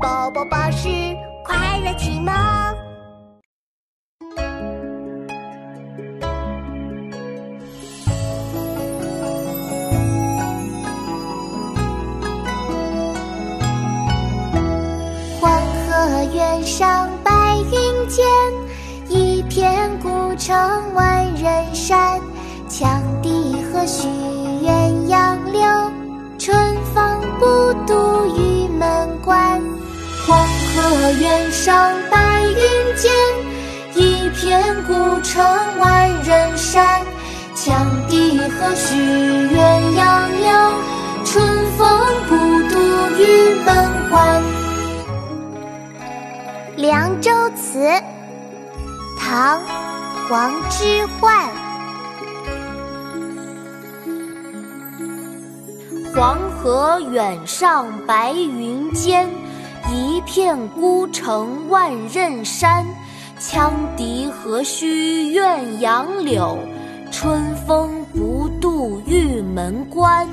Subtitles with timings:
[0.00, 0.88] 宝宝巴士
[1.44, 2.32] 快乐启蒙。
[15.40, 15.50] 黄
[15.88, 18.24] 河远上白云间，
[19.08, 20.54] 一片孤城
[20.94, 22.20] 万仞山。
[22.68, 24.06] 羌笛何须
[31.20, 33.12] 远上白云间，
[33.94, 35.44] 一片孤城
[35.78, 37.02] 万仞山。
[37.54, 40.48] 羌笛何须怨杨柳，
[41.24, 41.44] 春
[41.76, 41.88] 风
[42.28, 42.36] 不
[42.68, 42.78] 度
[43.18, 44.42] 玉门关。
[46.80, 47.78] 《凉州词》
[49.18, 49.60] 唐·
[50.30, 50.84] 王之
[51.20, 51.48] 涣。
[56.14, 59.28] 黄河远上白云间，
[59.90, 62.86] 一片孤城万仞山。
[63.40, 66.58] 羌笛何须怨杨柳，
[67.10, 70.28] 春风不度玉门关。